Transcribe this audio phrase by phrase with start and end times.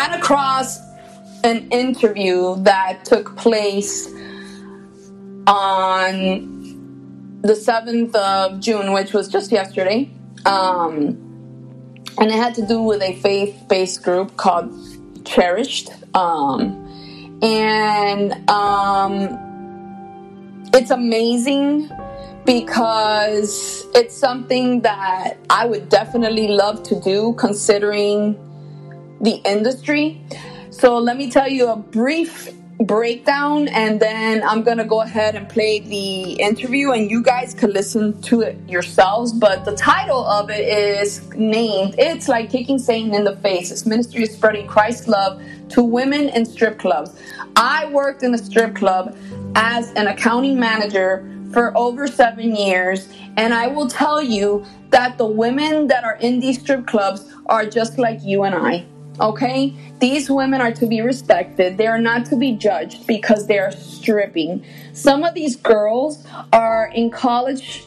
[0.00, 0.78] ran across
[1.44, 4.06] an interview that took place
[5.46, 10.10] on the 7th of June, which was just yesterday.
[10.46, 10.96] Um,
[12.18, 14.72] and it had to do with a faith based group called
[15.26, 15.90] Cherished.
[16.14, 19.12] Um, and um,
[20.72, 21.90] it's amazing
[22.46, 28.38] because it's something that I would definitely love to do considering
[29.20, 30.20] the industry.
[30.70, 35.46] So let me tell you a brief breakdown and then I'm gonna go ahead and
[35.48, 39.32] play the interview and you guys can listen to it yourselves.
[39.32, 43.68] But the title of it is named It's Like Kicking Satan in the Face.
[43.68, 47.10] This ministry is spreading Christ's love to women in strip clubs.
[47.56, 49.16] I worked in a strip club
[49.54, 55.26] as an accounting manager for over seven years, and I will tell you that the
[55.26, 58.86] women that are in these strip clubs are just like you and I.
[59.18, 59.74] Okay?
[59.98, 61.76] These women are to be respected.
[61.76, 64.64] They are not to be judged because they are stripping.
[64.92, 67.84] Some of these girls are in college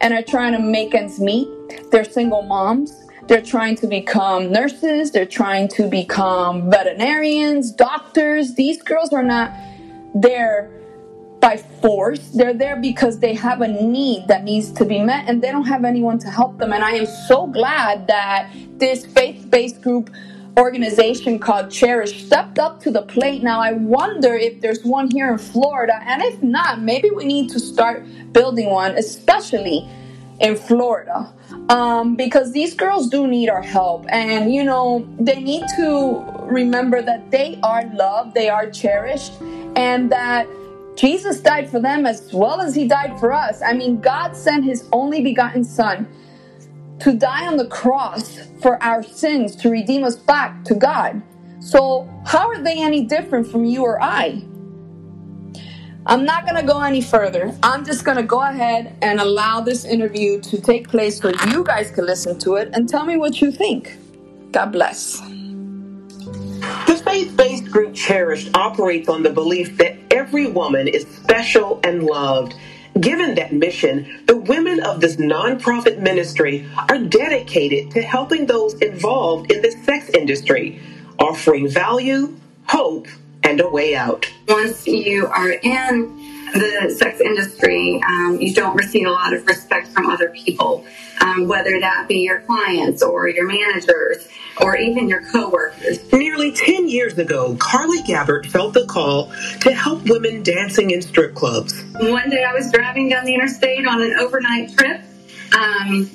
[0.00, 1.48] and are trying to make ends meet.
[1.90, 2.92] They're single moms.
[3.26, 5.12] They're trying to become nurses.
[5.12, 8.54] They're trying to become veterinarians, doctors.
[8.54, 9.52] These girls are not
[10.14, 10.70] there
[11.40, 12.30] by force.
[12.30, 15.66] They're there because they have a need that needs to be met and they don't
[15.66, 16.72] have anyone to help them.
[16.72, 20.10] And I am so glad that this faith based group
[20.58, 23.42] organization called Cherish stepped up to the plate.
[23.42, 27.50] Now, I wonder if there's one here in Florida, and if not, maybe we need
[27.50, 29.88] to start building one, especially
[30.40, 31.32] in Florida.
[31.68, 37.02] Um, because these girls do need our help, and you know, they need to remember
[37.02, 39.32] that they are loved, they are cherished,
[39.76, 40.46] and that
[40.96, 43.62] Jesus died for them as well as He died for us.
[43.62, 46.08] I mean, God sent His only begotten Son
[47.00, 51.22] to die on the cross for our sins to redeem us back to God.
[51.60, 54.42] So, how are they any different from you or I?
[56.06, 57.54] I'm not going to go any further.
[57.62, 61.62] I'm just going to go ahead and allow this interview to take place so you
[61.62, 63.98] guys can listen to it and tell me what you think.
[64.50, 65.20] God bless.
[66.86, 72.02] The faith based group Cherished operates on the belief that every woman is special and
[72.02, 72.54] loved
[73.00, 79.50] Given that mission, the women of this nonprofit ministry are dedicated to helping those involved
[79.50, 80.82] in the sex industry,
[81.18, 83.06] offering value, hope,
[83.42, 84.30] and a way out.
[84.48, 89.88] Once you are in the sex industry, um, you don't receive a lot of respect
[89.88, 90.84] from other people,
[91.20, 94.28] um, whether that be your clients or your managers
[94.60, 96.12] or even your coworkers.
[96.12, 101.34] Nearly 10 years ago, Carly Gabbert felt the call to help women dancing in strip
[101.34, 101.82] clubs.
[101.94, 105.02] One day I was driving down the interstate on an overnight trip.
[105.56, 106.10] Um,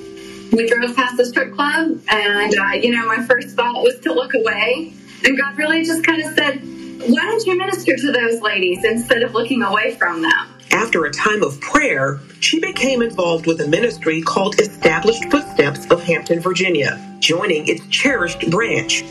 [0.52, 4.14] we drove past the strip club, and uh, you know, my first thought was to
[4.14, 4.94] look away.
[5.24, 6.62] And God really just kind of said,
[7.00, 10.56] Why don't you minister to those ladies instead of looking away from them?
[10.72, 16.02] After a time of prayer, she became involved with a ministry called Established Footsteps of
[16.04, 19.04] Hampton, Virginia, joining its cherished branch.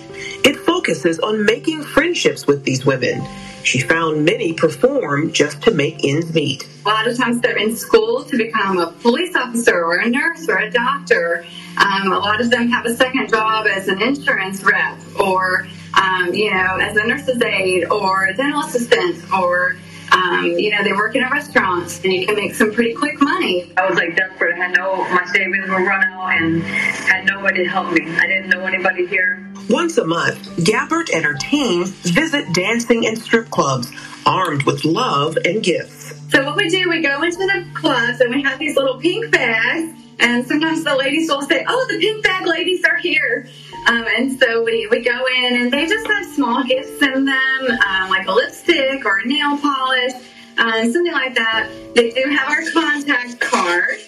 [0.45, 3.23] It focuses on making friendships with these women.
[3.65, 6.69] She found many perform just to make ends meet.
[6.85, 10.49] A lot of times they're in school to become a police officer or a nurse
[10.49, 11.47] or a doctor.
[11.79, 15.67] Um, a lot of them have a second job as an insurance rep or,
[16.01, 19.77] um, you know, as a nurse's aide or a dental assistant or
[20.13, 23.21] um, you know, they work in a restaurant and you can make some pretty quick
[23.21, 23.73] money.
[23.77, 24.55] I was like desperate.
[24.55, 28.07] I had no, my savings were run out and had nobody to help me.
[28.17, 29.45] I didn't know anybody here.
[29.69, 33.91] Once a month, Gabbert and her team visit dancing and strip clubs
[34.27, 36.15] armed with love and gifts.
[36.31, 39.31] So what we do, we go into the clubs and we have these little pink
[39.33, 43.49] bags and sometimes the ladies will say, oh, the pink bag ladies are here.
[43.87, 47.79] Um, and so we, we go in and they just have small gifts in them,
[47.87, 50.13] um, like a lipstick or a nail polish,
[50.59, 51.69] um, something like that.
[51.95, 53.99] They do have our contact card.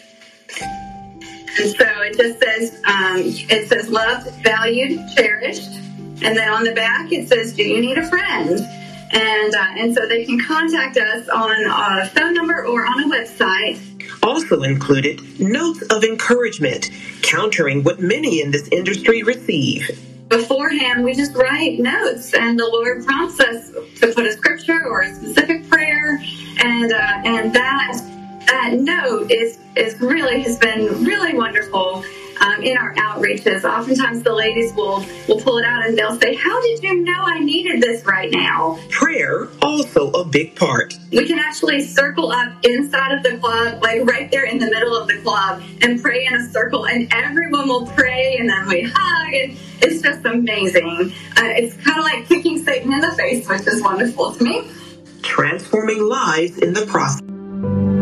[1.59, 5.73] And so it just says, um, it says loved, valued, cherished.
[6.23, 8.61] And then on the back it says, do you need a friend?
[9.13, 13.07] And, uh, and so they can contact us on a phone number or on a
[13.07, 13.96] website.
[14.27, 16.91] Also included notes of encouragement,
[17.23, 19.89] countering what many in this industry receive.
[20.29, 23.71] Beforehand, we just write notes, and the Lord prompts us
[24.01, 26.21] to put a scripture or a specific prayer,
[26.59, 28.03] and uh, and that
[28.49, 32.03] that note is is really has been really wonderful
[32.47, 33.65] um, in our outreaches.
[33.65, 37.23] Oftentimes the ladies will, will pull it out and they'll say, how did you know
[37.25, 38.79] I needed this right now?
[38.91, 40.95] Prayer, also a big part.
[41.11, 44.97] We can actually circle up inside of the club, like right there in the middle
[44.97, 48.83] of the club, and pray in a circle, and everyone will pray, and then we
[48.83, 51.13] hug, and it's just amazing.
[51.37, 54.71] Uh, it's kind of like kicking Satan in the face, which is wonderful to me.
[55.23, 57.96] Transforming lives in the process.